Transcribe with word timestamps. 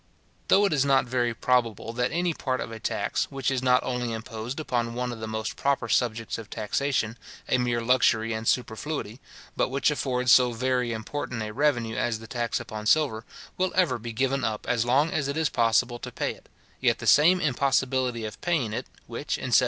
Though 0.47 0.65
it 0.65 0.73
is 0.73 0.83
not 0.83 1.05
very 1.05 1.31
probable 1.31 1.93
that 1.93 2.11
any 2.11 2.33
part 2.33 2.59
of 2.59 2.71
a 2.71 2.79
tax, 2.79 3.25
which 3.25 3.51
is 3.51 3.61
not 3.61 3.83
only 3.83 4.13
imposed 4.13 4.59
upon 4.59 4.95
one 4.95 5.11
of 5.11 5.19
the 5.19 5.27
most 5.27 5.55
proper 5.55 5.87
subjects 5.87 6.39
of 6.39 6.49
taxation, 6.49 7.19
a 7.47 7.59
mere 7.59 7.81
luxury 7.81 8.33
and 8.33 8.47
superfluity, 8.47 9.19
but 9.55 9.69
which 9.69 9.91
affords 9.91 10.31
so 10.31 10.53
very 10.53 10.91
important 10.91 11.43
a 11.43 11.53
revenue 11.53 11.97
as 11.97 12.17
the 12.17 12.25
tax 12.25 12.59
upon 12.59 12.87
silver, 12.87 13.25
will 13.59 13.71
ever 13.75 13.99
be 13.99 14.11
given 14.11 14.43
up 14.43 14.65
as 14.67 14.85
long 14.85 15.11
as 15.11 15.27
it 15.27 15.37
is 15.37 15.49
possible 15.49 15.99
to 15.99 16.11
pay 16.11 16.33
it; 16.33 16.49
yet 16.79 16.97
the 16.97 17.05
same 17.05 17.39
impossibility 17.39 18.25
of 18.25 18.41
paying 18.41 18.73
it, 18.73 18.87
which, 19.05 19.37
in 19.37 19.53
1736. 19.53 19.59